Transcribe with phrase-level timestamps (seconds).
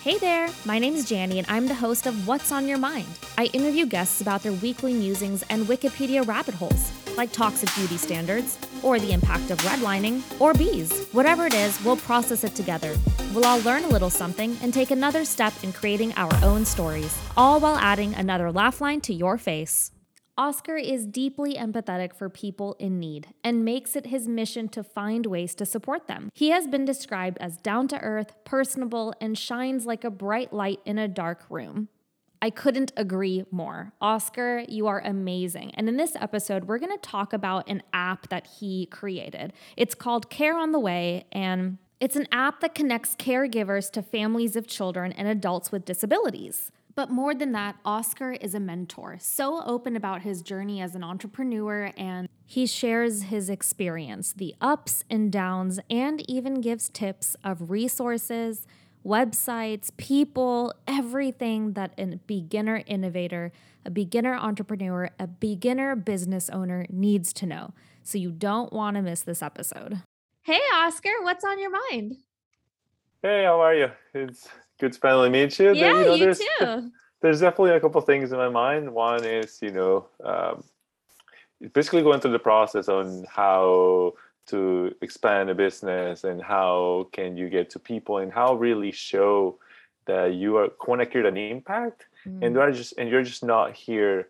[0.00, 3.08] Hey there, my name is Janny, and I'm the host of What's on Your Mind.
[3.36, 8.58] I interview guests about their weekly musings and Wikipedia rabbit holes, like toxic beauty standards,
[8.84, 11.08] or the impact of redlining, or bees.
[11.10, 12.96] Whatever it is, we'll process it together.
[13.34, 17.18] We'll all learn a little something and take another step in creating our own stories,
[17.36, 19.90] all while adding another laugh line to your face.
[20.38, 25.26] Oscar is deeply empathetic for people in need and makes it his mission to find
[25.26, 26.30] ways to support them.
[26.32, 30.78] He has been described as down to earth, personable, and shines like a bright light
[30.84, 31.88] in a dark room.
[32.40, 33.92] I couldn't agree more.
[34.00, 35.72] Oscar, you are amazing.
[35.74, 39.52] And in this episode, we're going to talk about an app that he created.
[39.76, 44.54] It's called Care on the Way, and it's an app that connects caregivers to families
[44.54, 46.70] of children and adults with disabilities.
[46.98, 51.04] But more than that, Oscar is a mentor, so open about his journey as an
[51.04, 57.70] entrepreneur, and he shares his experience, the ups and downs, and even gives tips of
[57.70, 58.66] resources,
[59.06, 63.52] websites, people, everything that a beginner innovator,
[63.84, 67.74] a beginner entrepreneur, a beginner business owner needs to know.
[68.02, 70.02] So you don't want to miss this episode.
[70.42, 72.16] Hey, Oscar, what's on your mind?
[73.22, 73.86] Hey, how are you?
[74.14, 74.48] It's
[74.78, 75.74] good to finally meet you.
[75.74, 76.90] Yeah, you, know, you there's, too.
[77.20, 78.92] There's definitely a couple things in my mind.
[78.92, 80.64] One is, you know, um,
[81.72, 84.14] basically going through the process on how
[84.46, 89.58] to expand a business and how can you get to people and how really show
[90.06, 93.44] that you are want to create an impact Mm, and you're just and you're just
[93.44, 94.28] not here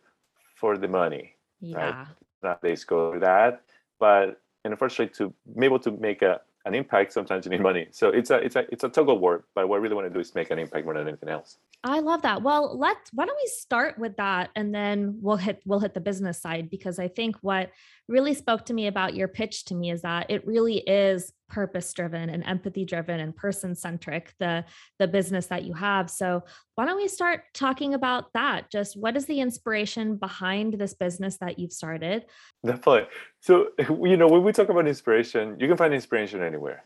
[0.54, 1.34] for the money.
[1.60, 2.06] yeah.
[2.42, 3.62] Nowadays go for that,
[3.98, 7.88] but and unfortunately to be able to make a an impact, sometimes you need money.
[7.92, 9.44] So it's a it's a it's a tug of war.
[9.54, 11.58] But what I really want to do is make an impact more than anything else.
[11.84, 12.42] I love that.
[12.42, 16.00] Well, let's why don't we start with that and then we'll hit we'll hit the
[16.00, 17.70] business side because I think what
[18.08, 21.92] really spoke to me about your pitch to me is that it really is purpose
[21.92, 24.64] driven and empathy driven and person centric the
[24.98, 26.10] the business that you have.
[26.10, 26.42] So,
[26.74, 28.72] why don't we start talking about that?
[28.72, 32.24] Just what is the inspiration behind this business that you've started?
[32.66, 33.06] Definitely.
[33.40, 36.82] So you know when we talk about inspiration, you can find inspiration anywhere.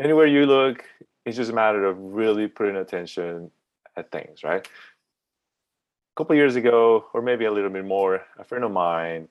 [0.00, 0.84] Anywhere you look,
[1.24, 3.52] it's just a matter of really putting attention
[3.96, 4.66] at things, right?
[4.66, 9.28] A couple years ago, or maybe a little bit more, a friend of mine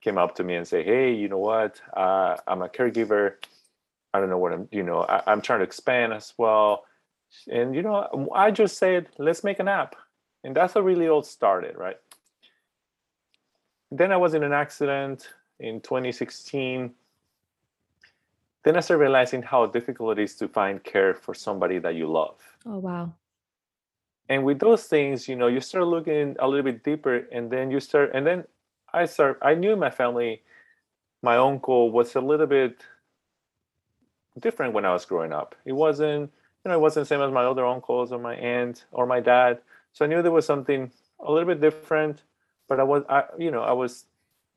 [0.00, 1.80] came up to me and say, "Hey, you know what?
[1.96, 3.34] Uh, I'm a caregiver.
[4.14, 4.68] I don't know what I'm.
[4.70, 6.84] You know, I, I'm trying to expand as well.
[7.50, 9.96] And you know, I just said, let's make an app,
[10.44, 11.98] and that's how really all started, right?
[13.90, 15.28] Then I was in an accident
[15.60, 16.92] in 2016.
[18.64, 22.10] Then I started realizing how difficult it is to find care for somebody that you
[22.10, 22.36] love
[22.66, 23.12] Oh wow.
[24.28, 27.70] And with those things you know you start looking a little bit deeper and then
[27.70, 28.44] you start and then
[28.92, 30.42] i start i knew my family
[31.22, 32.82] my uncle was a little bit
[34.38, 35.54] different when i was growing up.
[35.64, 36.30] It wasn't
[36.64, 39.20] you know it wasn't the same as my other uncles or my aunt or my
[39.20, 39.58] dad.
[39.92, 40.90] So i knew there was something
[41.20, 42.22] a little bit different
[42.68, 44.04] but i was i you know i was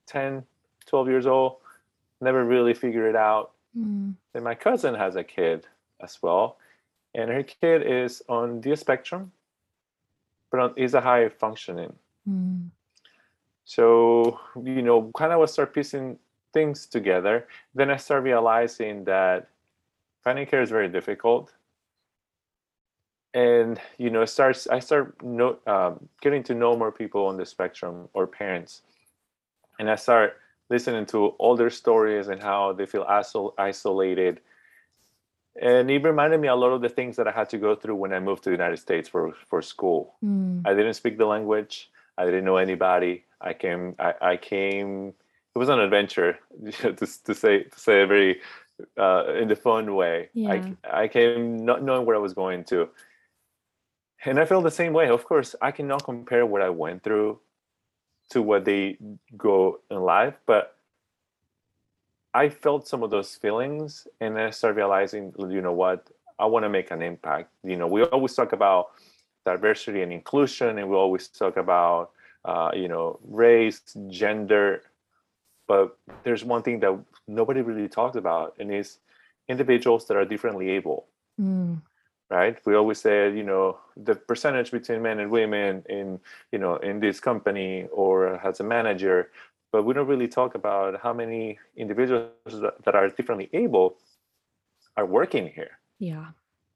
[0.08, 0.44] 10
[0.86, 1.58] 12 years old
[2.20, 3.52] never really figured it out.
[3.76, 5.66] Mm, and my cousin has a kid
[6.02, 6.58] as well
[7.16, 9.32] and her kid is on the spectrum
[10.52, 11.94] but on, is a high functioning.
[12.30, 12.70] Mm,
[13.66, 16.20] so you know kind of was start piecing
[16.54, 17.48] things together.
[17.74, 19.48] Then i start realizing that
[20.24, 21.54] finding care is very difficult.
[23.34, 27.46] And you know starts i start know, um, getting to know more people on the
[27.46, 28.82] spectrum or parents.
[29.80, 30.38] And i start
[30.70, 34.42] listening to all their stories and how they feel isol- isolated
[35.60, 37.96] and it reminded me a lot of the things that i had to go through
[37.96, 40.52] when i moved to the united states for, for school mm.
[40.66, 41.90] I didn't speak the language.
[42.18, 43.26] I didn't know anybody.
[43.40, 43.96] I came.
[44.00, 45.14] I, I came.
[45.56, 46.40] It was an adventure,
[46.82, 48.42] to, to say to say it very
[48.98, 50.30] uh, in the fun way.
[50.34, 50.52] Yeah.
[50.52, 52.90] I I came not knowing where I was going to,
[54.26, 55.10] and I feel the same way.
[55.10, 57.40] Of course, I cannot compare what I went through
[58.30, 58.98] to what they
[59.36, 60.78] go in life, but
[62.34, 66.10] I felt some of those feelings, and then I started realizing, you know what,
[66.40, 67.50] I want to make an impact.
[67.64, 68.92] You know, we always talk about
[69.46, 72.12] diversity and inclusion, and we always talk about,
[72.46, 74.84] uh, you know, race, gender,
[75.68, 76.98] but there's one thing that
[77.28, 79.00] nobody really talks about, and is
[79.50, 81.08] individuals that are differently able.
[81.40, 81.82] Mm.
[82.30, 82.58] Right?
[82.66, 86.18] We always say, you know, the percentage between men and women in,
[86.54, 89.32] you know, in this company or as a manager,
[89.72, 93.98] but we don't really talk about how many individuals that, that are differently able
[94.98, 95.80] are working here.
[96.00, 96.28] Yeah.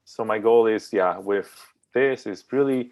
[0.05, 1.49] So my goal is, yeah, with
[1.93, 2.91] this is really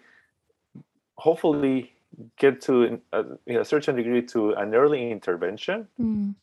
[1.16, 1.92] hopefully
[2.36, 6.34] get to a, in a certain degree to an early intervention Mm.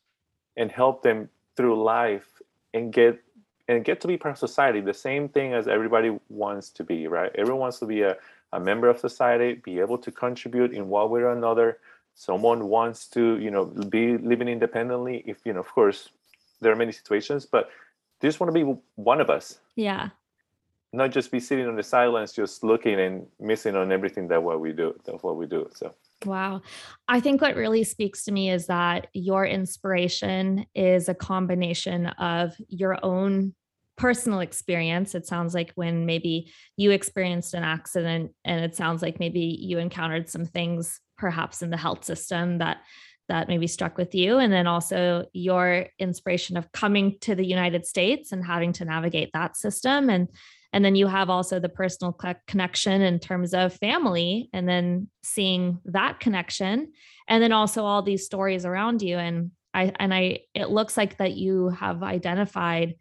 [0.57, 2.41] and help them through life
[2.73, 3.21] and get
[3.67, 7.07] and get to be part of society the same thing as everybody wants to be
[7.07, 8.17] right everyone wants to be a,
[8.53, 11.77] a member of society be able to contribute in one way or another
[12.15, 16.09] someone wants to you know be living independently if you know of course
[16.59, 17.69] there are many situations but
[18.19, 20.09] they just want to be one of us yeah
[20.93, 24.59] not just be sitting on the silence just looking and missing on everything that what
[24.59, 25.93] we do of what we do so
[26.25, 26.61] Wow.
[27.07, 32.53] I think what really speaks to me is that your inspiration is a combination of
[32.67, 33.55] your own
[33.97, 35.15] personal experience.
[35.15, 39.77] It sounds like when maybe you experienced an accident and it sounds like maybe you
[39.79, 42.77] encountered some things perhaps in the health system that
[43.29, 47.85] that maybe struck with you and then also your inspiration of coming to the United
[47.85, 50.09] States and having to navigate that system.
[50.09, 50.27] And
[50.73, 55.79] and then you have also the personal connection in terms of family and then seeing
[55.85, 56.91] that connection.
[57.27, 59.17] And then also all these stories around you.
[59.17, 62.95] And i and i it looks like that you have identified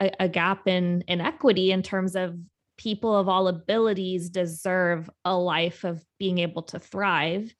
[0.00, 2.34] a, a gap in inequity in terms of
[2.78, 7.52] people of all abilities deserve a life of being able to thrive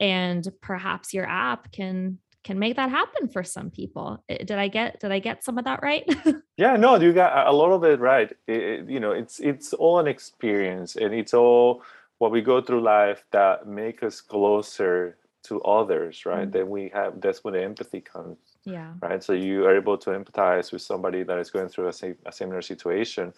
[0.00, 4.22] and perhaps your app can can make that happen for some people.
[4.28, 6.04] Did I get did I get some of that right?
[6.58, 8.30] yeah, no, you got a lot of it right.
[8.46, 11.82] It, you know, it's it's all an experience, and it's all
[12.18, 16.42] what we go through life that make us closer to others, right?
[16.42, 16.50] Mm-hmm.
[16.50, 18.36] Then we have that's when the empathy comes.
[18.64, 18.92] Yeah.
[19.00, 19.22] Right.
[19.22, 22.32] So you are able to empathize with somebody that is going through a, same, a
[22.32, 23.32] similar situation.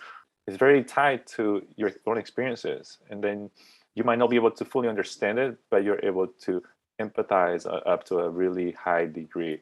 [0.47, 3.51] It's very tied to your own experiences, and then
[3.95, 6.63] you might not be able to fully understand it, but you're able to
[7.01, 9.61] empathize uh, up to a really high degree.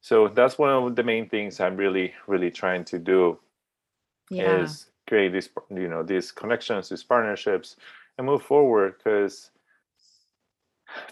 [0.00, 3.38] So that's one of the main things I'm really, really trying to do
[4.30, 4.60] yeah.
[4.62, 7.76] is create these, you know, these connections, these partnerships,
[8.18, 8.94] and move forward.
[8.98, 9.50] Because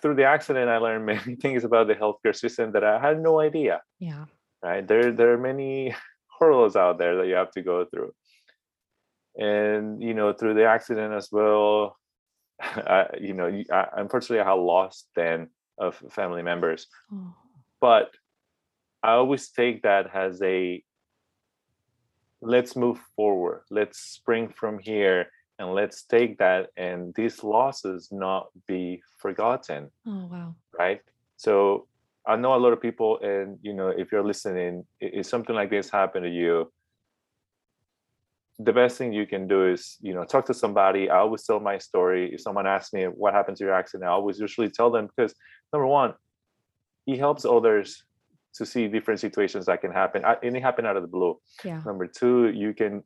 [0.01, 3.41] through the accident, I learned many things about the healthcare system that I had no
[3.41, 3.83] idea.
[3.99, 4.27] Yeah.
[4.63, 4.87] Right.
[4.87, 5.95] There, there are many
[6.39, 8.13] hurdles out there that you have to go through.
[9.37, 11.97] And you know, through the accident as well,
[12.61, 15.49] I, you know, I, unfortunately, I lost then
[15.79, 17.35] of family members, oh.
[17.81, 18.11] but
[19.03, 20.83] I always take that as a
[22.41, 25.27] let's move forward, let's spring from here,
[25.59, 29.91] and let's take that and these losses not be forgotten.
[30.07, 30.55] Oh wow!
[30.77, 31.01] Right.
[31.37, 31.87] So
[32.27, 35.71] I know a lot of people, and you know, if you're listening, if something like
[35.71, 36.73] this happened to you,
[38.65, 41.11] the best thing you can do is you know talk to somebody.
[41.11, 42.33] I always tell my story.
[42.35, 45.35] If someone asks me what happened to your accident i always usually tell them because
[45.73, 46.15] number one
[47.07, 48.05] it helps others
[48.55, 50.23] to see different situations that can happen.
[50.43, 51.39] And it happened out of the blue.
[51.65, 51.81] Yeah.
[51.85, 53.03] number two you can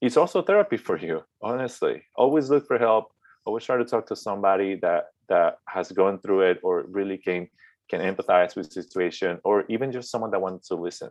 [0.00, 2.02] it's also therapy for you honestly.
[2.16, 3.12] Always look for help.
[3.46, 7.48] Always try to talk to somebody that that has gone through it or really can
[7.90, 11.10] can empathize with the situation or even just someone that wants to listen.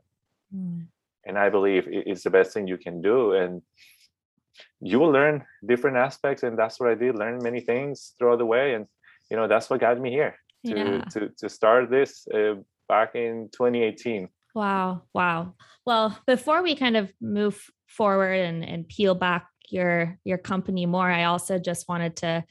[0.56, 0.88] Mm
[1.26, 3.62] and i believe it's the best thing you can do and
[4.82, 8.46] you will learn different aspects and that's what i did learn many things throughout the
[8.46, 8.86] way and
[9.30, 10.36] you know that's what got me here
[10.66, 11.04] to yeah.
[11.06, 12.56] to, to start this uh,
[12.88, 15.54] back in 2018 wow wow
[15.86, 21.10] well before we kind of move forward and and peel back your your company more
[21.10, 22.44] i also just wanted to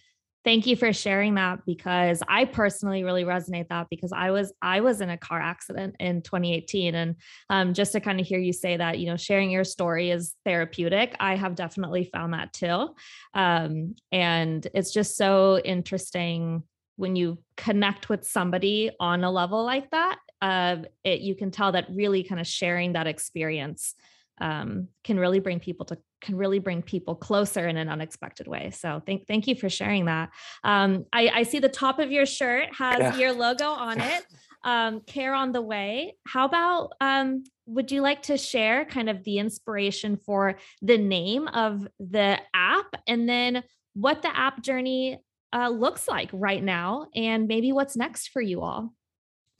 [0.45, 4.81] thank you for sharing that because i personally really resonate that because i was i
[4.81, 7.17] was in a car accident in 2018 and
[7.51, 10.35] um, just to kind of hear you say that you know sharing your story is
[10.45, 11.15] therapeutic.
[11.21, 12.95] I have definitely found that too.
[13.35, 16.63] Um, and it's just so interesting
[16.97, 21.73] when you connect with somebody on a level like that uh, it, you can tell
[21.73, 23.95] that really kind of sharing that experience
[24.41, 28.71] um, can really bring people to can really bring people closer in an unexpected way.
[28.71, 30.31] So thank thank you for sharing that.
[30.65, 33.17] Um, I, I see the top of your shirt has yeah.
[33.17, 34.25] your logo on it.
[34.65, 36.15] Um, care on the way.
[36.25, 41.49] How about um, would you like to share kind of the inspiration for the name
[41.49, 43.65] of the app and then
[43.95, 45.19] what the app journey
[45.53, 48.93] uh, looks like right now and maybe what's next for you all?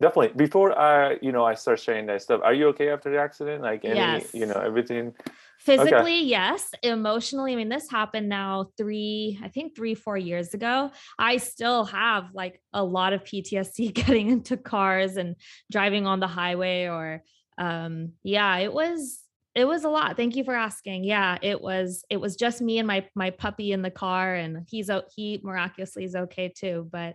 [0.03, 0.37] Definitely.
[0.37, 3.63] Before i you know i start sharing that stuff are you okay after the accident?
[3.63, 4.35] Like any yes.
[4.35, 5.15] you know everything?
[5.59, 6.25] Physically okay.
[6.25, 6.71] yes.
[6.83, 10.91] Emotionally i mean this happened now three i think three four years ago.
[11.19, 15.37] I still have like a lot of ptsd getting into cars and
[15.71, 17.23] driving on the highway or
[17.57, 19.21] um yeah it was
[19.55, 20.17] it was a lot.
[20.17, 21.05] Thank you for asking.
[21.05, 24.67] Yeah it was it was just me and my my puppy in the car and
[24.69, 27.15] he's he miraculously is okay too but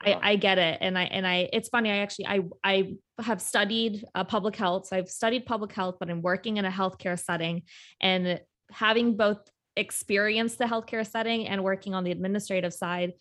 [0.00, 0.78] I, I get it.
[0.80, 1.90] And I, and I, it's funny.
[1.90, 4.86] I actually, I, I have studied uh, public health.
[4.86, 7.62] So I've studied public health, but I'm working in a healthcare setting
[8.00, 8.40] and
[8.70, 9.38] having both
[9.76, 13.12] experienced the healthcare setting and working on the administrative side.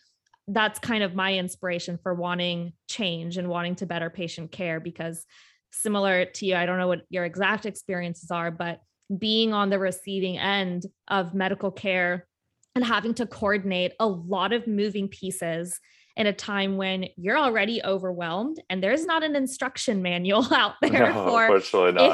[0.47, 5.25] That's kind of my inspiration for wanting change and wanting to better patient care because
[5.71, 6.55] similar to you.
[6.55, 8.79] I don't know what your exact experiences are, but
[9.17, 12.27] being on the receiving end of medical care
[12.75, 15.79] and having to coordinate a lot of moving pieces
[16.17, 21.13] in a time when you're already overwhelmed and there's not an instruction manual out there
[21.13, 21.47] No, for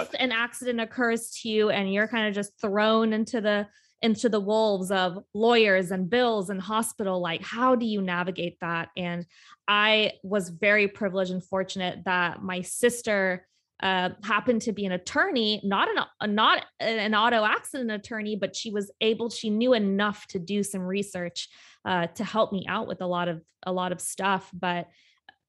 [0.02, 3.68] if an accident occurs to you and you're kind of just thrown into the
[4.02, 8.90] into the wolves of lawyers and bills and hospital like how do you navigate that?
[8.98, 9.26] And
[9.68, 13.48] i was very privileged and fortunate that my sister
[13.82, 15.88] uh, happened to be an attorney, not
[16.20, 19.30] an not an auto accident attorney, but she was able.
[19.30, 21.50] She knew enough to do some research
[21.86, 24.50] uh, to help me out with a lot of a lot of stuff.
[24.54, 24.88] But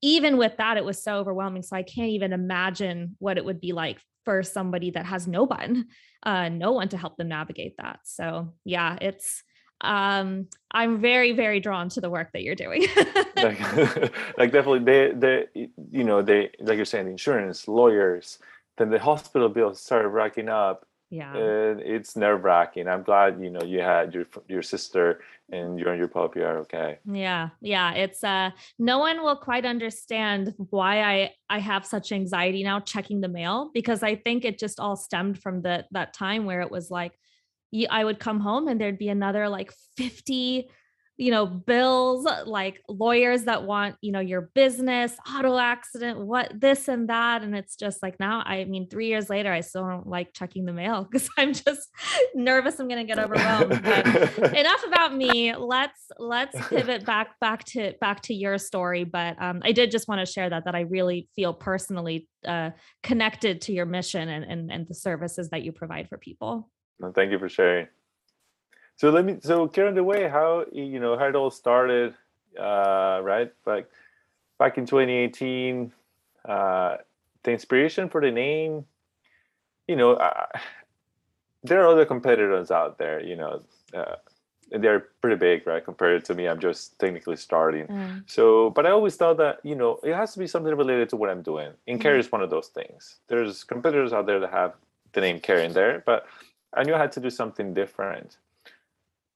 [0.02, 1.62] even with that, it was so overwhelming.
[1.62, 5.44] So I can't even imagine what it would be like for somebody that has no
[5.44, 5.86] one,
[6.22, 8.00] uh, no one to help them navigate that.
[8.04, 9.42] So yeah, it's
[9.80, 12.86] um i'm very very drawn to the work that you're doing.
[13.36, 13.60] Like,
[14.38, 18.38] like definitely they they you know they like you're saying the insurance lawyers
[18.78, 21.34] then the hospital bills started racking up yeah.
[21.34, 25.86] and it's nerve wracking i'm glad you know you had your your sister and you
[25.86, 26.98] and your puppy are okay.
[27.04, 32.62] Yeah yeah it's uh no one will quite understand why i i have such anxiety
[32.62, 36.46] now checking the mail because i think it just all stemmed from the that time
[36.46, 37.12] where it was like
[37.90, 40.68] I would come home and there'd be another like 50
[41.16, 46.88] you know bills like lawyers that want you know your business auto accident what this
[46.88, 50.08] and that and it's just like now i mean 3 years later i still don't
[50.08, 51.88] like checking the mail cuz i'm just
[52.34, 54.06] nervous i'm going to get overwhelmed but
[54.56, 59.60] enough about me let's let's pivot back back to back to your story but um,
[59.64, 62.70] i did just want to share that that i really feel personally uh,
[63.02, 66.68] connected to your mission and, and and the services that you provide for people
[67.00, 67.88] no, thank you for sharing.
[68.96, 72.14] So let me so Care on the Way, how you know how it all started,
[72.58, 73.52] uh, right?
[73.66, 73.90] Like
[74.58, 75.92] back in 2018,
[76.48, 76.96] uh,
[77.42, 78.84] the inspiration for the name,
[79.88, 80.46] you know, uh,
[81.64, 83.62] there are other competitors out there, you know,
[83.94, 84.16] uh,
[84.70, 85.84] they're pretty big, right?
[85.84, 87.86] Compared to me, I'm just technically starting.
[87.86, 88.22] Mm.
[88.26, 91.16] So, but I always thought that you know it has to be something related to
[91.16, 91.72] what I'm doing.
[91.86, 92.00] In mm.
[92.00, 93.16] care is one of those things.
[93.28, 94.74] There's competitors out there that have
[95.12, 96.26] the name care in there, but
[96.76, 98.36] I knew I had to do something different.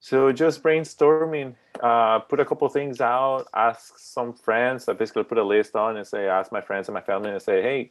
[0.00, 4.88] So just brainstorming, uh, put a couple things out, ask some friends.
[4.88, 7.42] I basically put a list on and say, ask my friends and my family and
[7.42, 7.90] say, hey,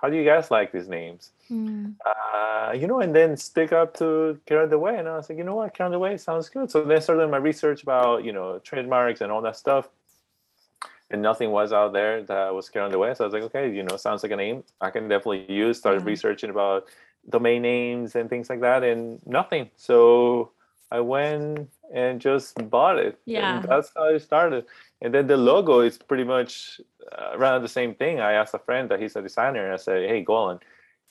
[0.00, 1.30] how do you guys like these names?
[1.50, 1.94] Mm.
[2.04, 4.98] Uh, you know, and then stick up to Care on the Way.
[4.98, 6.70] And I was like, you know what, Care on the Way sounds good.
[6.70, 9.88] So then started my research about, you know, trademarks and all that stuff.
[11.10, 13.14] And nothing was out there that was Care on the Way.
[13.14, 15.78] So I was like, okay, you know, sounds like a name I can definitely use.
[15.78, 16.06] Started mm.
[16.06, 16.86] researching about
[17.28, 19.70] domain names and things like that and nothing.
[19.76, 20.52] So
[20.90, 23.56] i went and just bought it yeah.
[23.56, 24.66] and that's how it started.
[25.00, 28.20] And then the logo is pretty much uh, around the same thing.
[28.20, 30.58] I asked a friend that he's a designer and i said hey golan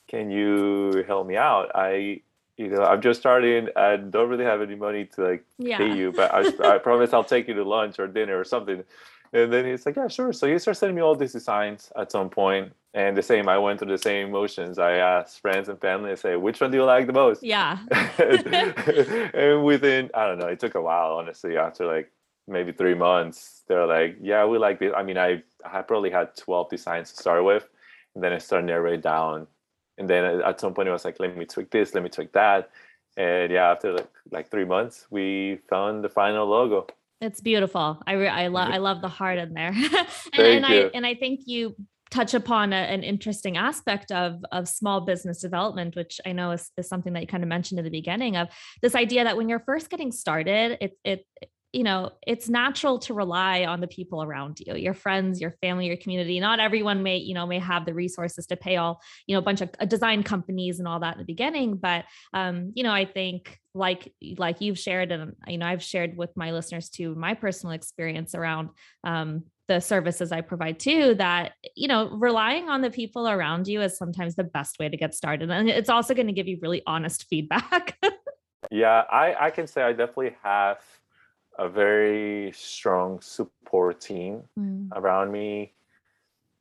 [0.08, 1.72] can you help me out?
[1.74, 2.22] I
[2.58, 3.70] you know i'm just starting.
[3.76, 5.78] I don't really have any money to like yeah.
[5.78, 8.84] pay you but I, I promise i'll take you to lunch or dinner or something
[9.34, 10.34] and then he's like, yeah, sure.
[10.34, 12.74] So he started sending me all these designs at some point.
[12.94, 14.78] And the same, I went through the same emotions.
[14.78, 17.42] I asked friends and family, I say, which one do you like the most?
[17.42, 17.78] Yeah.
[19.34, 22.12] and within, I don't know, it took a while, honestly, after like
[22.48, 24.92] maybe three months, they're like, yeah, we like this.
[24.96, 27.66] I mean, I, I probably had 12 designs to start with.
[28.14, 29.48] And then I started narrowing down.
[29.98, 32.10] And then uh, at some point, it was like, let me tweak this, let me
[32.10, 32.70] tweak that.
[33.16, 36.88] And yeah, after like, like three months, we found the final logo.
[37.22, 38.02] It's beautiful.
[38.06, 39.72] I re- I love I love the heart in there,
[40.34, 41.76] and, and I and I think you
[42.10, 46.72] touch upon a, an interesting aspect of of small business development, which I know is,
[46.78, 48.50] is something that you kind of mentioned in the beginning of
[48.82, 51.26] this idea that when you're first getting started, it it
[51.74, 55.88] you know it's natural to rely on the people around you your friends your family
[55.88, 59.36] your community not everyone may you know may have the resources to pay all you
[59.36, 62.72] know a bunch of uh, design companies and all that in the beginning but um
[62.76, 66.52] you know i think like like you've shared and you know i've shared with my
[66.52, 68.70] listeners too my personal experience around
[69.04, 73.82] um the services I provide too that you know relying on the people around you
[73.82, 76.60] is sometimes the best way to get started and it's also going to give you
[76.62, 77.98] really honest feedback.
[78.72, 80.80] yeah, I I can say I definitely have
[81.62, 84.90] a very strong support team mm.
[84.94, 85.74] around me.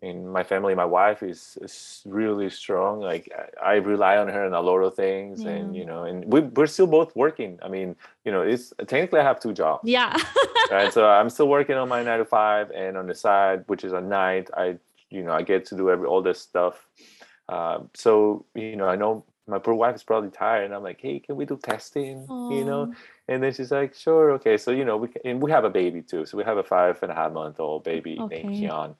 [0.02, 3.00] And my family my wife is, is really strong.
[3.00, 3.30] Like
[3.60, 5.50] I, I, rely on her in a lot of things yeah.
[5.50, 7.58] and you know and we, we're still both working.
[7.62, 9.82] I mean you know it's technically i have two jobs.
[9.84, 10.16] Yeah.
[10.70, 10.92] Right?
[10.92, 13.92] So i'm still working on my nine to five and on the side which is
[13.92, 14.48] a night.
[14.56, 14.78] I
[15.10, 16.86] you know i get to do every all this stuff.
[17.48, 21.00] Uh, so you know i know my poor wife is probably tired and i'm like
[21.00, 22.56] hey can we do testing Aww.
[22.56, 22.92] you know
[23.28, 25.70] and then she's like sure okay so you know we can, and we have a
[25.70, 28.42] baby too so we have a five and a half month old baby okay.
[28.42, 28.94] named Kian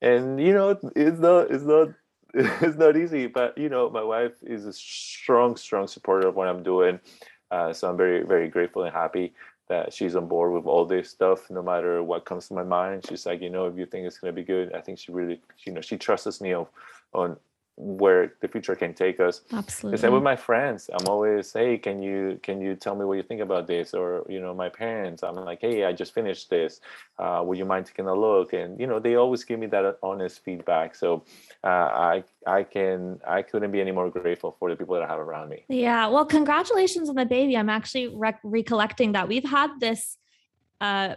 [0.00, 1.88] and you know it's not it's not
[2.34, 6.46] it's not easy, but you know, my wife is a strong, strong supporter of what
[6.46, 7.00] I'm doing.
[7.50, 9.32] Uh, so I'm very, very grateful and happy
[9.68, 13.06] that she's on board with all this stuff, no matter what comes to my mind.
[13.08, 15.40] She's like, you know, if you think it's gonna be good, I think she really,
[15.64, 16.66] you know, she trusts me on,
[17.14, 17.36] on
[17.78, 19.42] where the future can take us.
[19.52, 19.96] Absolutely.
[19.96, 20.90] The same with my friends.
[20.92, 23.94] I'm always, hey, can you can you tell me what you think about this?
[23.94, 25.22] Or you know, my parents.
[25.22, 26.80] I'm like, hey, I just finished this.
[27.18, 28.52] Uh, would you mind taking a look?
[28.52, 30.96] And you know, they always give me that honest feedback.
[30.96, 31.24] So
[31.62, 35.06] uh, I I can I couldn't be any more grateful for the people that I
[35.06, 35.64] have around me.
[35.68, 36.08] Yeah.
[36.08, 37.56] Well, congratulations on the baby.
[37.56, 40.16] I'm actually rec- recollecting that we've had this
[40.80, 41.14] uh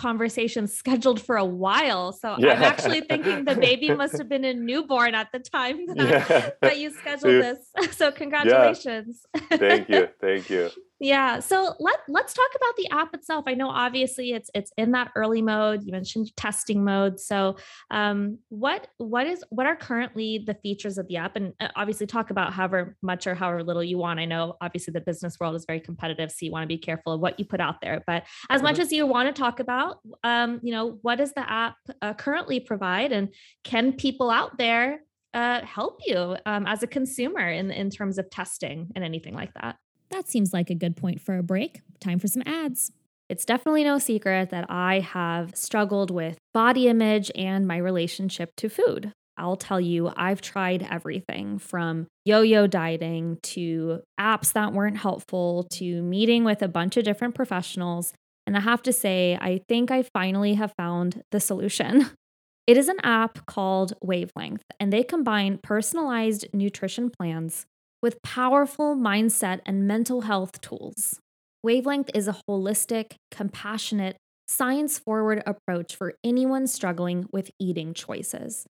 [0.00, 2.12] conversation scheduled for a while.
[2.12, 2.54] So yeah.
[2.54, 6.50] I'm actually thinking the baby must have been a newborn at the time that, yeah.
[6.62, 7.58] that you scheduled this.
[7.92, 9.26] So congratulations.
[9.34, 9.56] Yeah.
[9.58, 10.08] Thank you.
[10.20, 10.70] Thank you.
[11.02, 11.40] Yeah.
[11.40, 13.44] So let let's talk about the app itself.
[13.48, 15.82] I know obviously it's it's in that early mode.
[15.82, 17.18] You mentioned testing mode.
[17.18, 17.56] So
[17.90, 21.36] um, what what is what are currently the features of the app?
[21.36, 24.20] And uh, obviously talk about however much or however little you want.
[24.20, 27.14] I know obviously the business world is very competitive, so you want to be careful
[27.14, 28.04] of what you put out there.
[28.06, 28.64] But as mm-hmm.
[28.64, 32.12] much as you want to talk about, um, you know, what does the app uh,
[32.12, 33.32] currently provide, and
[33.64, 35.00] can people out there
[35.32, 39.54] uh, help you um, as a consumer in in terms of testing and anything like
[39.54, 39.76] that?
[40.10, 41.80] That seems like a good point for a break.
[42.00, 42.92] Time for some ads.
[43.28, 48.68] It's definitely no secret that I have struggled with body image and my relationship to
[48.68, 49.12] food.
[49.36, 55.64] I'll tell you, I've tried everything from yo yo dieting to apps that weren't helpful
[55.74, 58.12] to meeting with a bunch of different professionals.
[58.46, 62.10] And I have to say, I think I finally have found the solution.
[62.66, 67.66] It is an app called Wavelength, and they combine personalized nutrition plans
[68.02, 71.18] with powerful mindset and mental health tools.
[71.62, 74.16] Wavelength is a holistic, compassionate,
[74.48, 78.66] science forward approach for anyone struggling with eating choices.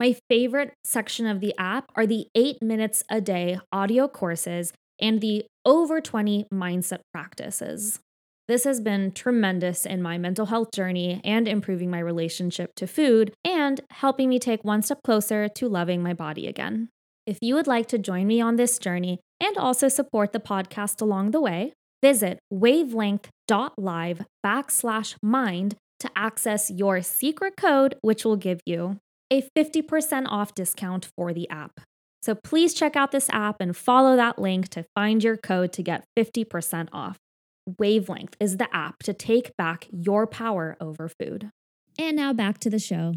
[0.00, 5.20] My favorite section of the app are the eight minutes a day audio courses and
[5.20, 7.98] the over 20 mindset practices.
[8.46, 13.34] This has been tremendous in my mental health journey and improving my relationship to food
[13.44, 16.88] and helping me take one step closer to loving my body again.
[17.28, 21.02] If you would like to join me on this journey and also support the podcast
[21.02, 28.60] along the way, visit wavelength.live backslash mind to access your secret code, which will give
[28.64, 28.96] you
[29.30, 31.82] a 50% off discount for the app.
[32.22, 35.82] So please check out this app and follow that link to find your code to
[35.82, 37.18] get 50% off.
[37.78, 41.50] Wavelength is the app to take back your power over food.
[41.98, 43.16] And now back to the show.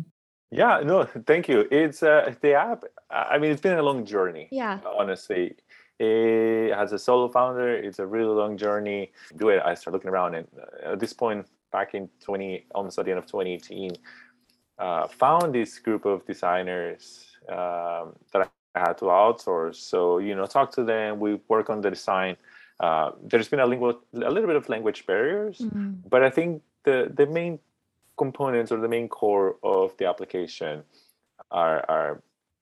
[0.51, 1.65] Yeah, no, thank you.
[1.71, 2.83] It's uh, the app.
[3.11, 4.47] I mean, it's been a long journey.
[4.51, 4.79] Yeah.
[4.85, 5.55] Honestly,
[5.99, 9.11] it, as a solo founder, it's a really long journey.
[9.37, 9.61] Do it.
[9.63, 13.11] I started looking around, and uh, at this point, back in 20, almost at the
[13.11, 13.91] end of 2018,
[14.79, 19.75] uh, found this group of designers um, that I had to outsource.
[19.75, 21.19] So you know, talk to them.
[21.19, 22.37] We work on the design.
[22.79, 25.91] Uh, there's been a, lingu- a little bit of language barriers, mm-hmm.
[26.09, 27.59] but I think the the main
[28.17, 30.83] components or the main core of the application
[31.49, 32.21] are, are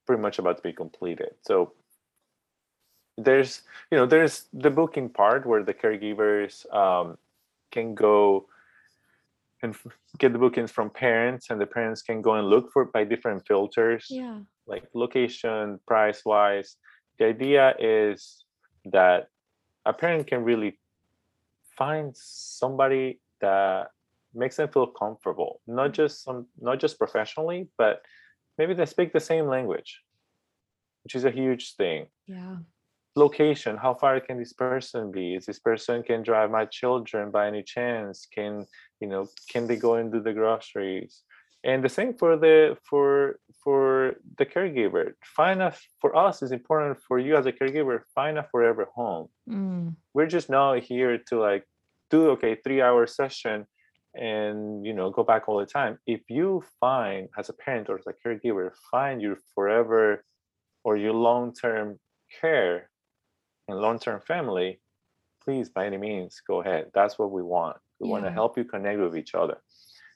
[0.10, 1.36] pretty much about to be completed.
[1.46, 1.74] So
[3.16, 7.20] there's, you know, there's the booking part where the caregivers um,
[7.72, 8.48] can go
[9.62, 9.76] and
[10.18, 13.46] get the bookings from parents and the parents can go and look for by different
[13.46, 14.40] filters yeah.
[14.66, 16.78] like location price wise
[17.20, 18.46] the idea is
[18.86, 19.28] that
[19.86, 20.80] a parent can really
[21.78, 23.92] find somebody that
[24.34, 28.02] makes them feel comfortable not just some not just professionally but
[28.60, 29.92] maybe they speak the same language
[31.04, 32.08] which is a huge thing.
[32.28, 32.58] Yeah.
[33.16, 35.36] Location how far can this person be?
[35.36, 38.28] Is this person can drive my children by any chance?
[38.32, 38.66] Can
[39.02, 41.24] you know can they go and do the groceries?
[41.64, 45.14] And the same for the for for the caregiver.
[45.36, 49.28] Find a for us is important for you as a caregiver find a forever home.
[49.50, 49.96] Mm.
[50.14, 51.66] we're just not here to like
[52.12, 53.66] do okay three hour session
[54.16, 56.00] and you know go back all the time.
[56.06, 60.24] If you find as a parent or as a caregiver find your forever
[60.84, 62.00] or your long-term
[62.42, 62.90] care
[63.68, 64.80] and long-term family
[65.44, 66.92] please by any means go ahead.
[66.94, 67.78] That's what we want.
[68.00, 68.12] We yeah.
[68.14, 69.58] want to help you connect with each other.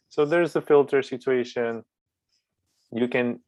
[0.10, 1.84] So there's the filter situation.
[2.91, 3.39] You can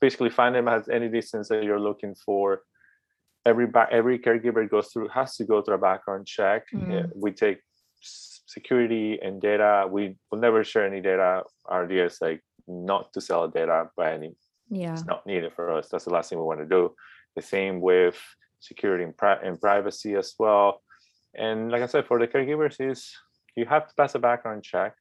[0.00, 2.62] basically find them at any distance that you're looking for.
[3.44, 6.64] Every every caregiver goes through has to go through a background check.
[6.72, 7.10] Mm.
[7.14, 7.58] we take
[8.54, 9.72] security and data.
[9.96, 11.42] We will never share any data.
[11.66, 14.30] Our idea is like not to sell data by any.
[14.70, 14.94] Yeah.
[14.94, 15.88] It's not needed for us.
[15.90, 16.82] That's the last thing we want to do.
[17.36, 18.18] The same with
[18.60, 20.82] security and, pri- and privacy as well.
[21.34, 22.98] And like I said, for the caregivers, is
[23.56, 24.94] you have to pass a background check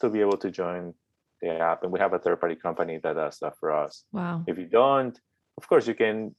[0.00, 0.82] to be able to join
[1.40, 1.82] the app.
[1.82, 4.04] And we have a third party company that does that for us.
[4.12, 4.44] Wow.
[4.46, 5.18] If you don't,
[5.58, 6.34] of course, you can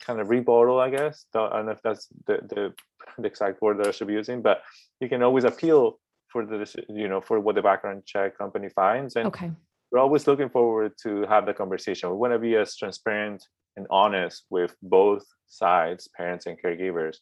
[0.00, 1.26] kind of rebuttal, I guess.
[1.34, 2.74] I don't know if that's the, the,
[3.18, 4.62] the exact word that I should be using, but
[5.00, 9.16] you can always appeal for the you know for what the background check company finds
[9.16, 9.50] and Okay.
[9.90, 13.44] we're always looking forward to have the conversation we want to be as transparent
[13.76, 17.16] and honest with both sides parents and caregivers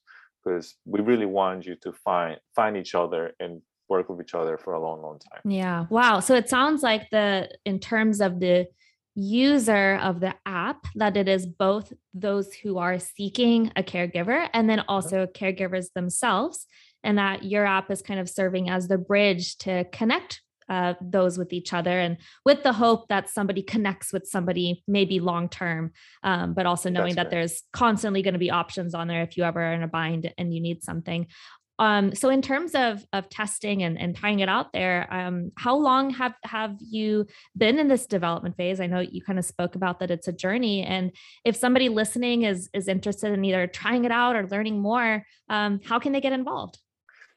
[0.45, 4.59] because we really want you to find find each other and work with each other
[4.59, 5.87] for a long long time Yeah.
[5.89, 6.21] Wow.
[6.21, 8.67] So it sounds like the in terms of the
[9.19, 14.71] user of the app that it is both those who are seeking a caregiver and
[14.71, 16.67] then also caregivers themselves
[17.03, 21.39] and that your app is kind of serving as the bridge to connect uh, those
[21.39, 25.91] with each other and with the hope that somebody connects with somebody maybe long term
[26.23, 27.31] um, but also knowing That's that right.
[27.31, 30.33] there's constantly going to be options on there if you ever are in a bind
[30.37, 31.27] and you need something
[31.79, 35.77] um, so in terms of of testing and, and trying it out there, um, how
[35.77, 38.81] long have have you been in this development phase?
[38.81, 41.13] I know you kind of spoke about that it's a journey, and
[41.45, 45.81] if somebody listening is is interested in either trying it out or learning more, um,
[45.85, 46.79] how can they get involved?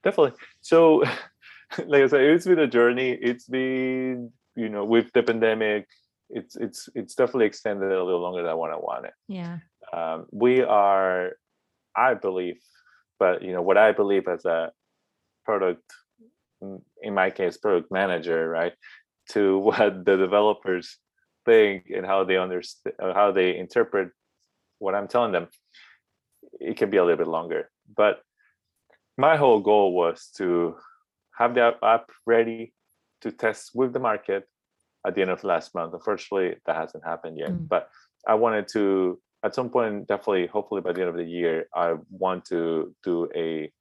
[0.04, 1.04] definitely so
[1.86, 5.86] like i said it's been a journey it's been you know with the pandemic
[6.32, 9.60] it's it's it's definitely extended a little longer than what i wanted Yeah.
[9.94, 11.34] um, we are
[11.96, 12.60] i believe
[13.22, 14.60] but you know what i believe as a
[15.46, 15.88] product
[17.08, 18.74] in my case product manager right
[19.34, 20.86] to what the developers
[21.46, 24.10] think and how they understand how they interpret
[24.84, 25.48] what i'm telling them
[26.60, 27.62] it can be a little bit longer
[28.02, 28.16] but
[29.18, 30.48] my whole goal was to
[31.40, 32.74] have the app ready
[33.22, 34.44] to test with the market
[35.06, 37.68] at the end of last month unfortunately that hasn't happened yet Mm.
[37.74, 37.84] but
[38.34, 38.86] i wanted to
[39.44, 43.30] at some point definitely hopefully by the end of the year i want to do
[43.36, 43.72] a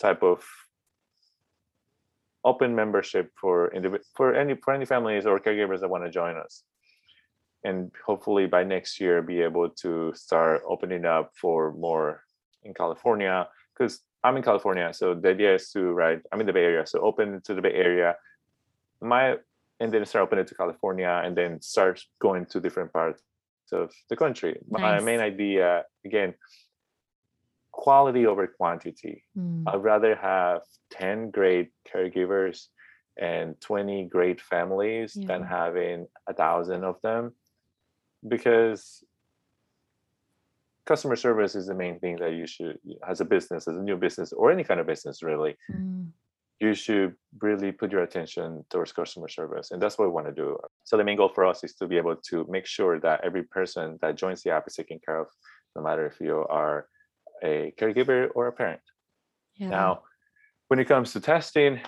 [0.00, 0.44] type of
[2.44, 6.36] open membership for individ- for any for any families or caregivers that want to join
[6.36, 6.62] us.
[7.64, 12.22] And hopefully by next year be able to start opening up for more
[12.62, 16.52] in california because i'm in california so the idea is to right i'm in the
[16.52, 18.16] bay area so open to the bay area.
[19.00, 19.36] My
[19.80, 23.22] and then start opening to california and then start going to different parts
[23.72, 24.58] of the country.
[24.68, 25.02] My Nice.
[25.04, 26.34] main idea again
[27.72, 29.24] quality over quantity.
[29.36, 32.66] Mm, I'd rather have 10 great caregivers
[33.16, 37.34] and 20 great families than having a thousand of them
[38.26, 39.04] because
[40.86, 43.96] customer service is the main thing that you should as a business as a new
[43.96, 45.56] business or any kind of business really.
[45.70, 46.08] Mm,
[46.60, 50.32] you should really put your attention towards customer service and that's what we want to
[50.32, 53.20] do so the main goal for us is to be able to make sure that
[53.24, 55.28] every person that joins the app is taken care of
[55.76, 56.88] no matter if you are
[57.44, 58.80] a caregiver or a parent
[59.58, 59.68] yeah.
[59.68, 60.02] now,
[60.68, 61.80] when it comes to testing,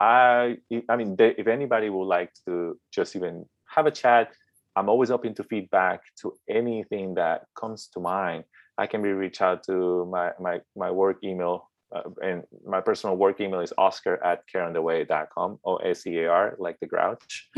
[0.00, 4.32] I I mean, if anybody would like to just even have a chat,
[4.74, 8.44] I'm always open to feedback to anything that comes to mind.
[8.76, 11.70] I can be reach out to my my my work email.
[11.94, 16.56] Uh, and my personal work email is oscar at careontheway.com o s e a r
[16.58, 17.48] like the grouch.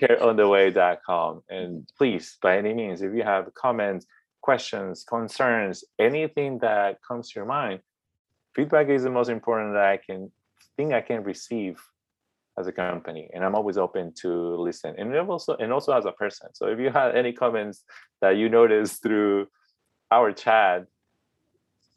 [0.00, 4.06] Careontheway.com and please by any means if you have comments
[4.40, 7.78] questions concerns anything that comes to your mind
[8.56, 10.32] feedback is the most important that i can
[10.76, 11.80] thing i can receive
[12.58, 13.30] as a company.
[13.32, 14.94] And i'm always open to listen.
[14.98, 16.48] And also and also as a person.
[16.54, 17.84] So if you have any comments
[18.20, 19.48] that you notice through
[20.10, 20.86] our chat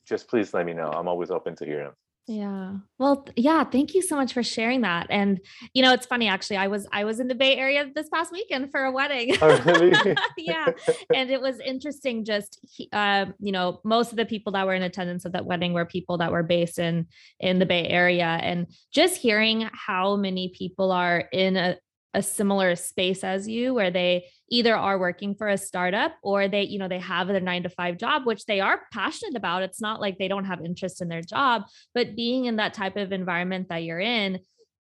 [0.05, 1.93] just please let me know i'm always open to hear them
[2.27, 2.77] Yeah.
[2.97, 5.05] Well, yeah, thank you so much for sharing that.
[5.11, 5.39] And
[5.75, 6.57] you know, it's funny actually.
[6.57, 9.37] I was I was in the Bay Area this past weekend for a wedding.
[9.41, 9.93] Oh, really?
[10.37, 10.65] yeah.
[11.13, 12.59] And it was interesting just
[12.91, 15.85] uh, you know, most of the people that were in attendance at that wedding were
[15.85, 17.05] people that were based in
[17.39, 21.77] in the Bay Area and just hearing how many people are in a
[22.15, 26.63] a similar space as you where they either are working for a startup or they
[26.63, 29.63] you know they have their 9 to 5 job which they are passionate about.
[29.63, 32.95] It's not like they don't have interest in their job but being in that type
[32.95, 34.39] of environment that you're in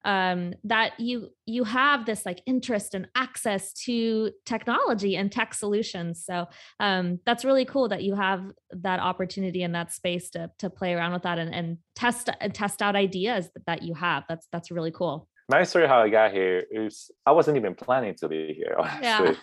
[0.05, 6.25] um that you you have this like interest and access to technology and tech solutions.
[6.25, 6.47] So
[6.81, 10.95] um that's really cool that you have that opportunity and that space to to play
[10.95, 14.25] around with that and, and test and test out ideas that you have.
[14.29, 18.15] That's that's really cool my story how i got here is i wasn't even planning
[18.21, 19.41] to be here honestly yeah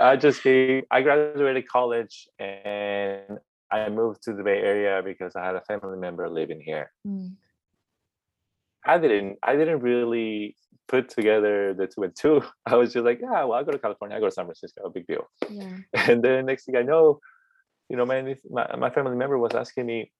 [0.00, 0.82] I just came.
[0.90, 3.38] I graduated college and
[3.70, 6.90] I moved to the Bay Area because I had a family member living here.
[7.06, 7.34] Mm,
[8.84, 9.38] I didn't.
[9.42, 12.42] I didn't really put together the two and two.
[12.66, 14.16] I was just like, yeah, well, I go to California.
[14.16, 14.88] I go to San Francisco.
[14.90, 15.28] Big deal.
[15.50, 15.76] yeah
[16.08, 17.20] And then next thing I know,
[17.88, 20.12] you know, my my, my family member was asking me,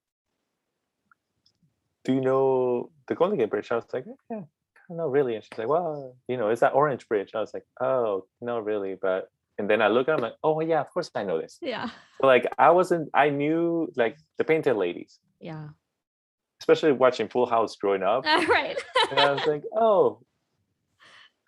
[2.04, 4.42] "Do you know the Golden Gate Bridge?" I was like, "Yeah,
[4.88, 7.64] not really." And she's like, "Well, you know, it's that Orange Bridge." I was like,
[7.80, 11.10] "Oh, no, really." But and then I look at them like, oh yeah, of course
[11.14, 11.58] I know this.
[11.60, 11.90] Yeah.
[12.20, 15.68] But like I wasn't, I knew like the painted ladies, Yeah.
[16.60, 18.24] especially watching Full House growing up.
[18.26, 18.80] right.
[19.10, 20.20] and I was like, oh.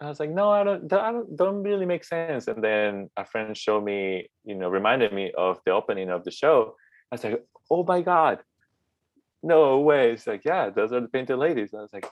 [0.02, 2.48] I was like, no, I don't, I don't, don't really make sense.
[2.48, 6.30] And then a friend showed me, you know, reminded me of the opening of the
[6.30, 6.74] show.
[7.12, 8.40] I was like, oh my god,
[9.42, 10.12] no way.
[10.12, 11.74] It's like, yeah, those are the painted ladies.
[11.74, 12.08] I was like,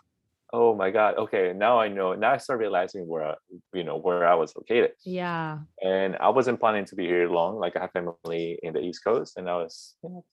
[0.53, 2.15] oh my god, okay, now I know.
[2.15, 3.37] Now I start realizing where, I-
[3.73, 4.93] you know, where I was located.
[5.05, 5.59] Yeah.
[5.83, 7.59] And I wasn't planning to be here long.
[7.59, 10.25] Like I have family in the East Coast, and I was, you know,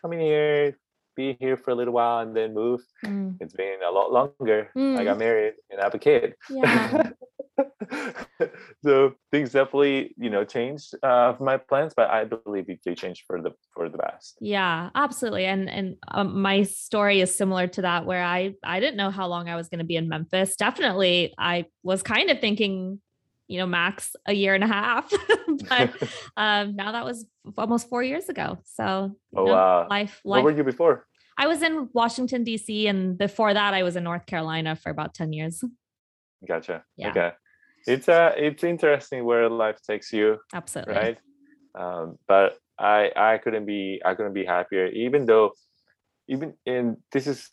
[0.00, 0.78] coming here,
[1.16, 4.70] be here for a little while, and then move Mm, it's been a lot longer.
[4.76, 5.18] I got Mm.
[5.18, 6.34] married and I have a kid.
[6.48, 7.10] Yeah.
[8.84, 13.40] so things definitely, you know, changed uh, my plans, but I believe they changed for
[13.40, 14.38] the for the best.
[14.40, 15.46] Yeah, absolutely.
[15.46, 19.26] And and um, my story is similar to that where I I didn't know how
[19.26, 20.56] long I was going to be in Memphis.
[20.56, 23.00] Definitely I was kind of thinking,
[23.48, 25.12] you know, max a year and a half.
[25.68, 25.90] but
[26.36, 28.58] um now that was almost 4 years ago.
[28.64, 29.86] So, Oh, know, wow.
[29.88, 31.06] life Where life were you before?
[31.38, 35.14] I was in Washington DC and before that I was in North Carolina for about
[35.14, 35.64] 10 years.
[36.46, 36.84] Gotcha.
[36.96, 37.10] Yeah.
[37.10, 37.32] Okay.
[37.86, 40.94] It's uh it's interesting where life takes you, Absolutely.
[40.94, 41.18] right?
[41.74, 45.52] Um, but I I couldn't be I couldn't be happier, even though
[46.28, 47.48] even in this is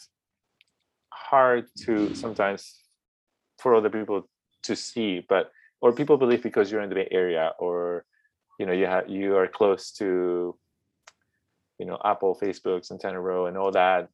[1.12, 2.80] hard to sometimes
[3.58, 4.28] for other people
[4.64, 8.06] to see, but or people believe because you're in the Bay Area or
[8.60, 10.56] you know you have you are close to
[11.80, 14.10] you know Apple, Facebook, Santana Row, and all that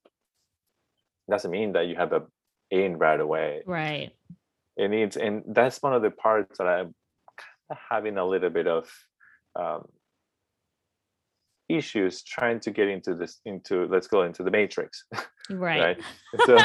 [1.30, 2.24] doesn't mean that you have a
[2.72, 4.12] in right away Right.
[4.78, 6.94] It needs and that's one of the parts that i'm
[7.38, 8.90] kind of having a little bit of
[9.58, 9.84] um,
[11.68, 15.06] issues trying to get into this into let's go into the matrix
[15.50, 15.98] Right.
[15.98, 16.02] right
[16.46, 16.58] so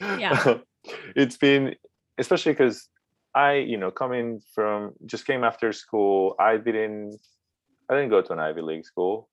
[0.18, 0.58] Yeah.
[1.16, 1.74] it's been
[2.18, 2.88] especially because
[3.34, 7.18] i you know coming from just came after school i didn't
[7.90, 9.28] i didn't go to an ivy league school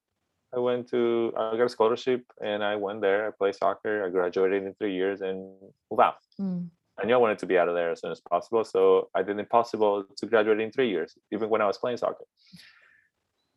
[0.53, 4.09] i went to i got a scholarship and i went there i played soccer i
[4.09, 5.37] graduated in three years and
[5.89, 6.67] moved out Mm,
[6.99, 8.63] I knew I wanted to be out of there as soon as possible.
[8.63, 12.25] So I did impossible to graduate in three years, even when I was playing soccer.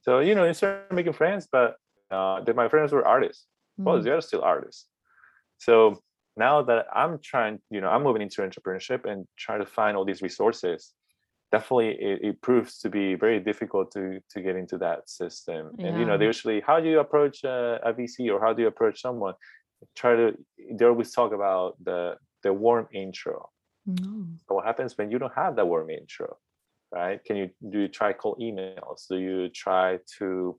[0.03, 1.77] So, you know, you start making friends, but
[2.11, 3.47] uh, my friends were artists.
[3.77, 4.87] Well, mm, they're still artists.
[5.59, 6.03] So
[6.37, 10.05] now that I'm trying, you know, I'm moving into entrepreneurship and trying to find all
[10.05, 10.95] these resources,
[11.53, 15.73] definitely it, it proves to be very difficult to to get into that system.
[15.79, 18.63] And you know, they usually, how do you approach a, a VC or how do
[18.63, 19.35] you approach someone?
[19.97, 20.33] Try to.
[20.73, 22.17] They always talk about the
[22.49, 23.51] the warm intro.
[23.87, 24.27] mm.
[24.47, 26.29] But what happens when you don't have that warm intro,
[26.99, 27.19] right?
[27.27, 29.01] Can you do you try cold emails?
[29.13, 30.59] Do you try to,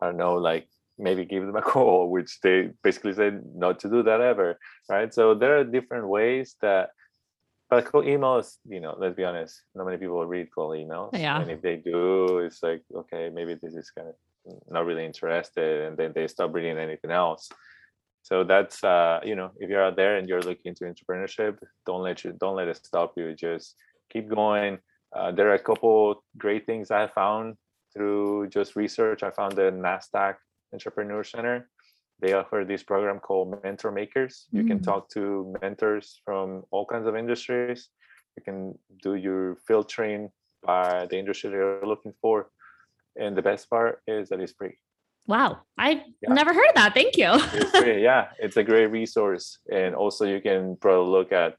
[0.00, 0.66] I don't know, like
[1.06, 4.58] maybe give them a call, which they basically said not to do that ever,
[4.94, 5.10] right?
[5.12, 6.84] So there are different ways that.
[7.68, 11.10] But cold emails, you know, let's be honest, not many people read cold emails.
[11.12, 11.40] Yeah.
[11.40, 14.14] And if they do, it's like, okay, maybe this is kind of
[14.70, 17.50] not really interested, and then they stop reading anything else
[18.28, 21.54] so that's uh you know if you're out there and you're looking into entrepreneurship
[21.88, 23.26] don't let you don't let it stop you.
[23.46, 23.76] Just
[24.12, 24.72] keep going.
[25.16, 27.46] Uh, there are a couple great things i found
[27.92, 29.22] through just research.
[29.22, 30.34] I found the nasdaq
[30.74, 31.56] entrepreneur center.
[32.20, 34.34] They offer this program called mentor makers.
[34.58, 34.86] You can Mm.
[34.90, 35.22] talk to
[35.62, 37.80] mentors from all kinds of industries.
[38.36, 38.58] You can
[39.06, 40.22] do your filtering
[40.72, 42.36] by the industry you're looking for.
[43.22, 44.76] And the best part is that it's free
[45.26, 45.58] Wow.
[45.78, 46.32] I Yeah.
[46.34, 46.94] never heard of that.
[46.94, 47.30] Thank you.
[47.34, 48.00] it's great.
[48.10, 51.56] Yeah, it's a great resource, and also you can probably look at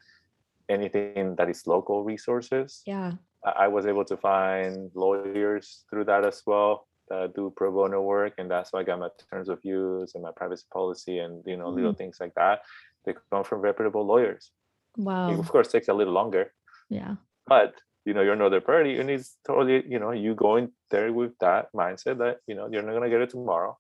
[0.69, 2.81] anything that is local resources.
[2.85, 3.13] yeah.
[3.55, 8.33] I was able to find lawyers through that as well that do pro bono work,
[8.37, 11.55] and that's why I got my terms of use and my privacy policy, and you
[11.55, 11.97] know little mm-hmm.
[11.97, 12.61] things like that.
[13.05, 14.51] They come from reputable lawyers.
[14.97, 15.31] It, Wow.
[15.39, 16.51] of course, takes a little longer,
[16.89, 17.15] Yeah.
[17.45, 17.71] but
[18.07, 21.37] you know you're another party, and it's totally you know you go in there with
[21.39, 23.77] that mindset that you know you're not gonna get it tomorrow,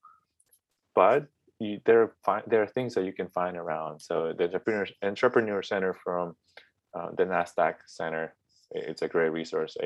[0.93, 1.27] but
[1.59, 4.01] you, there are there are things that you can find around.
[4.01, 6.35] So the entrepreneur entrepreneur center from
[6.93, 8.35] uh, the Nasdaq Center,
[8.71, 9.77] it's a great resource.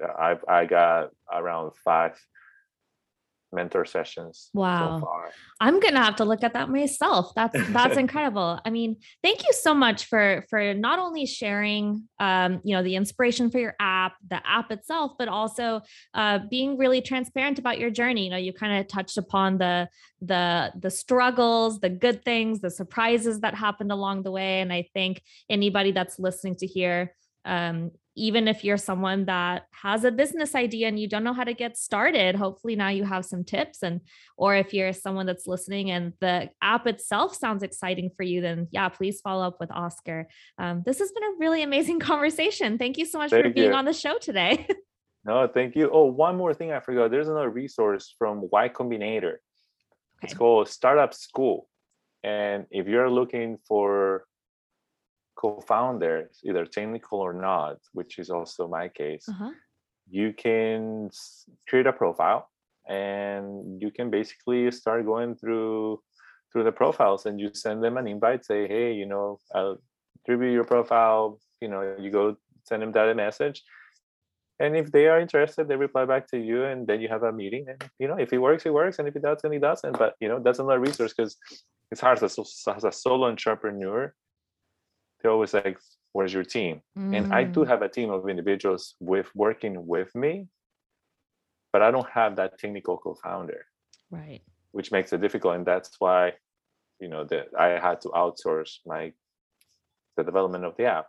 [0.00, 2.14] I I got around five
[3.52, 4.98] mentor sessions Wow.
[5.00, 5.30] so far.
[5.60, 7.32] I'm gonna have to look at that myself.
[7.34, 8.60] That's that's incredible.
[8.64, 12.96] I mean, thank you so much for for not only sharing um, you know, the
[12.96, 15.82] inspiration for your app, the app itself, but also
[16.14, 18.24] uh being really transparent about your journey.
[18.24, 19.88] You know, you kind of touched upon the
[20.22, 24.60] the the struggles, the good things, the surprises that happened along the way.
[24.60, 27.14] And I think anybody that's listening to here
[27.46, 31.44] um even if you're someone that has a business idea and you don't know how
[31.44, 34.00] to get started hopefully now you have some tips and
[34.36, 38.66] or if you're someone that's listening and the app itself sounds exciting for you then
[38.70, 40.26] yeah please follow up with oscar
[40.58, 43.74] um, this has been a really amazing conversation thank you so much for being you.
[43.74, 44.66] on the show today
[45.24, 45.90] No, thank you.
[45.92, 47.10] Oh, one more thing I forgot.
[47.10, 49.34] There's another resource from Y Combinator.
[49.34, 49.40] okay.
[50.22, 51.68] It's called Startup School.
[52.22, 54.24] And if you're looking for
[55.36, 59.50] co-founders, either technical or not, which is also my case, Uh-huh.
[60.08, 61.10] you can
[61.68, 62.48] create a profile
[62.88, 66.00] and you can basically start going through
[66.50, 69.78] through the profiles and you send them an invite say hey you know i'll
[70.26, 72.36] review your profile you know you go
[72.68, 73.62] send them that a message
[74.58, 77.32] and if they are interested they reply back to you and then you have a
[77.32, 79.96] meeting and you know if it works it works and if it doesn't it doesn't
[79.98, 81.36] but you know that's another resource because
[81.92, 84.12] it's hard as a, as a solo entrepreneur
[85.22, 85.78] they're always like
[86.12, 90.14] where's your team and I do Mm, have a team of individuals with working with
[90.14, 90.48] me,
[91.72, 93.64] but I don't have that technical co-founder,
[94.10, 94.42] right.
[94.72, 96.34] which makes it difficult, and that's why,
[97.00, 99.12] you know, that I had to outsource my
[100.16, 101.08] the development of the app.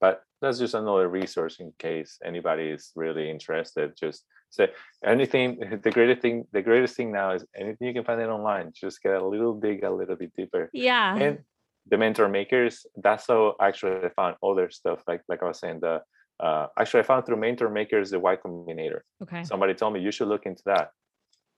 [0.00, 3.96] But that's just another resource in case anybody is really interested.
[3.96, 4.72] Just say
[5.04, 5.80] anything.
[5.82, 8.72] The greatest thing, the greatest thing now is anything you can find it online.
[8.74, 11.16] Just get a little dig a little bit deeper Yeah.
[11.16, 11.44] and
[11.88, 15.78] the mentor makers that's how actually i found other stuff like like i was saying
[15.80, 16.00] the
[16.40, 19.44] uh actually i found through mentor makers the y combinator okay.
[19.44, 20.90] somebody told me you should look into that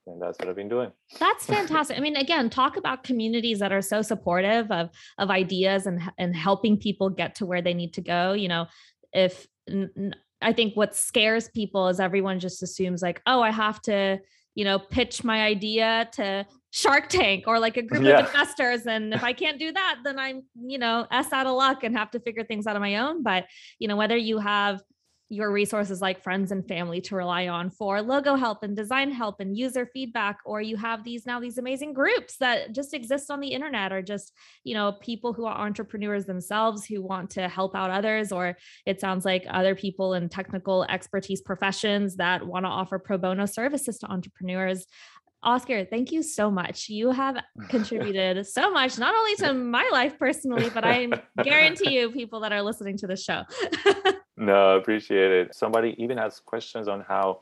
[0.07, 1.97] and that's what i've been doing That's fantastic.
[1.97, 4.89] I mean, again, talk about communities that are so supportive of
[5.19, 8.33] of ideas and and helping people get to where they need to go.
[8.33, 8.67] You know,
[9.13, 9.47] if
[10.41, 14.19] I think what scares people is everyone just assumes like, oh, I have to,
[14.59, 18.19] you know, pitch my idea to Shark Tank or like a group Yeah.
[18.19, 20.39] of investors, and if I can't do that, then I'm,
[20.73, 23.23] you know, s out of luck and have to figure things out on my own.
[23.23, 23.43] But
[23.79, 24.77] you know, whether you have
[25.31, 29.41] your resources like friends and family to rely on for logo help and design help
[29.41, 33.41] and user feedback or you have these now these amazing groups that just exist on
[33.41, 34.33] the internet or just
[34.65, 39.01] you know people who are entrepreneurs themselves who want to help out others or it
[39.01, 43.99] sounds like other people in technical expertise professions that want to offer pro bono services
[43.99, 44.87] to entrepreneurs
[45.41, 46.89] Oscar, thank you so much.
[46.89, 51.09] You have contributed so much, not only to my life personally, but I
[51.45, 53.45] guarantee you, people that are listening to the show.
[54.39, 55.55] no appreciate it.
[55.55, 57.41] Somebody even has questions on how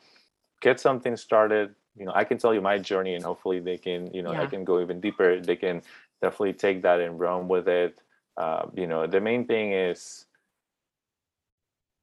[0.61, 1.75] get something started.
[1.99, 4.47] You know i can tell you my journey and hopefully they can you know i
[4.47, 5.41] can go even deeper.
[5.41, 5.83] They can
[6.21, 7.99] definitely take that and run with it.
[8.37, 10.27] Uh, you know the main thing is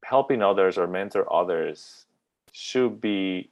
[0.04, 2.06] helping others or mentor others
[2.52, 3.50] should be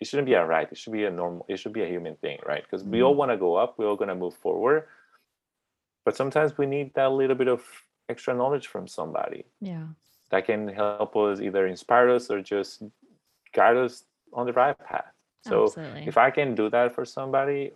[0.00, 2.14] it shouldn't be a right it should be a normal it should be a human
[2.16, 2.62] thing right?
[2.62, 4.84] Because we all want to go up we're all going to move forward.
[6.04, 7.62] But sometimes we need that little bit of
[8.08, 9.84] extra knowledge from somebody yeah.
[10.30, 12.82] that can help us either inspire us or just
[13.54, 15.12] guide us on the right path
[15.46, 16.04] so Absolutely.
[16.06, 17.72] if i can do that for somebody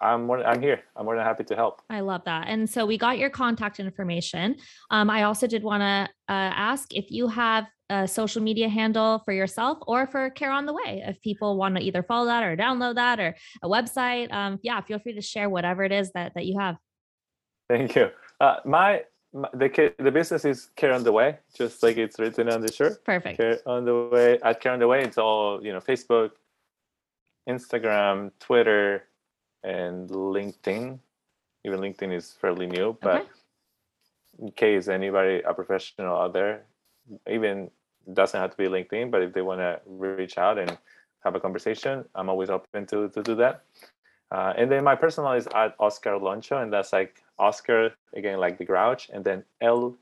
[0.00, 2.48] i'm more i'm here i'm more than happy to help I love that.
[2.48, 4.56] And so we got your contact information.
[4.90, 9.20] Um, I also did want to uh, ask if you have a social media handle
[9.24, 11.04] for yourself or for Care on the Way.
[11.06, 14.80] If people want to either follow that or download that or a website, um, yeah,
[14.80, 16.76] feel free to share whatever it is that that you have.
[17.68, 18.08] thank you
[18.42, 19.02] uh, my,
[19.32, 19.68] my the
[20.06, 23.38] the business is care on the way just like it's written on the shirt Perfect.
[23.38, 26.30] care on the way at care on the way it's all you know facebook
[27.48, 29.04] instagram twitter
[29.64, 30.98] and linkedin
[31.64, 33.28] even linkedin is fairly new but Okay.
[34.46, 36.62] in case anybody a professional out there
[37.30, 37.70] even
[38.12, 40.76] doesn't have to be linkedin but if they want to reach out and
[41.24, 43.62] have a conversation i'm always open to, to do that
[44.32, 48.58] uh, and then my personal is at oscar loncho and that's like oscar again like
[48.58, 49.96] the grouch and then l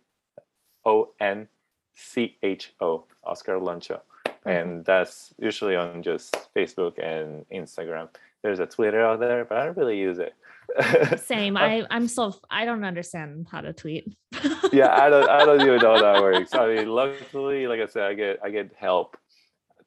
[0.85, 1.49] o n
[1.95, 4.01] c h o oscar loncho
[4.47, 8.09] and that's usually on just facebook and instagram
[8.43, 10.35] there's a twitter out there but i don't really use it
[11.16, 11.57] Same.
[11.57, 14.16] I I'm so I don't understand how to tweet.
[14.73, 16.55] yeah, I don't I don't even know how that works.
[16.55, 19.16] I mean, luckily, like I said, I get I get help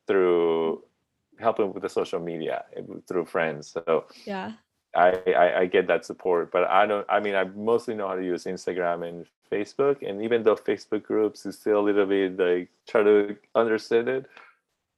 [0.08, 0.84] through
[1.40, 3.68] helping with the social media eh, through friends.
[3.72, 4.54] So yeah.
[4.96, 7.06] I, I I get that support, but I don't.
[7.10, 11.04] I mean, I mostly know how to use Instagram and Facebook, and even though Facebook
[11.04, 14.26] groups is still a little bit like try to understand it,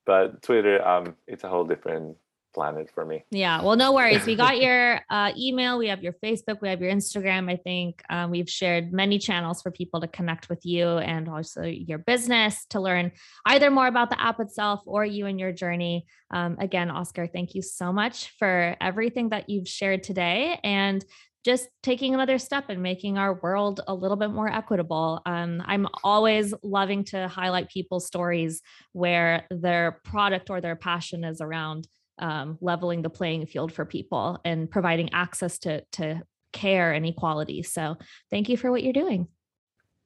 [0.05, 2.17] but Twitter, um, it's a whole different
[2.55, 3.25] planet for me.
[3.29, 3.61] Yeah.
[3.61, 4.25] Well, no worries.
[4.25, 5.77] We got your uh, email.
[5.77, 6.61] We have your Facebook.
[6.61, 7.51] We have your Instagram.
[7.51, 11.63] I think um, we've shared many channels for people to connect with you and also
[11.63, 13.11] your business to learn
[13.45, 16.05] either more about the app itself or you and your journey.
[16.31, 21.05] Um, again, Oscar, thank you so much for everything that you've shared today and
[21.45, 25.21] just taking another step and making our world a little bit more equitable.
[25.27, 31.41] Um, I'm always loving to highlight people's stories where their product or their passion is
[31.41, 31.87] around
[32.19, 36.21] um, leveling the playing field for people and providing access to to
[36.53, 37.63] care and equality.
[37.63, 37.97] So
[38.31, 39.27] thank you for what you're doing.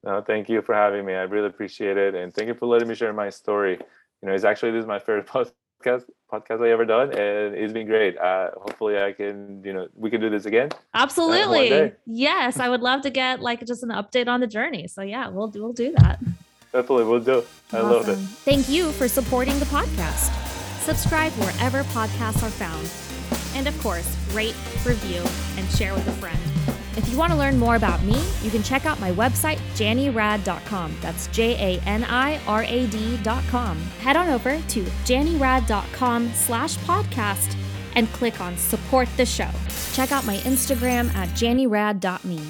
[0.03, 1.13] No, thank you for having me.
[1.13, 3.77] I really appreciate it, and thank you for letting me share my story.
[4.21, 7.73] You know, it's actually this is my first podcast podcast I ever done, and it's
[7.73, 8.17] been great.
[8.17, 10.69] Uh, hopefully, I can you know we can do this again.
[10.93, 12.59] Absolutely, yes.
[12.59, 14.87] I would love to get like just an update on the journey.
[14.87, 16.19] So yeah, we'll do we'll do that.
[16.71, 17.43] Definitely, we'll do.
[17.73, 17.89] I Awesome.
[17.89, 18.17] love it.
[18.17, 20.48] Thank you for supporting the podcast.
[20.81, 22.89] Subscribe wherever podcasts are found.
[23.55, 24.55] And of course, rate,
[24.85, 25.23] review,
[25.57, 26.39] and share with a friend.
[26.97, 30.97] If you want to learn more about me, you can check out my website, janirad.com.
[31.01, 33.77] That's J A N I R A D.com.
[34.01, 37.55] Head on over to janirad.com slash podcast
[37.95, 39.49] and click on support the show.
[39.93, 42.41] Check out my Instagram at janirad.me.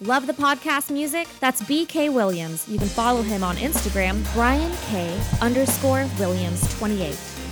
[0.00, 1.28] Love the podcast music?
[1.40, 2.68] That's BK Williams.
[2.68, 7.33] You can follow him on Instagram, Brian K underscore Williams 28.